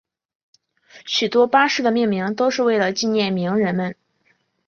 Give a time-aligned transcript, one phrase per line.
[1.05, 3.95] 许多巴士的命名都是为了纪念名人们。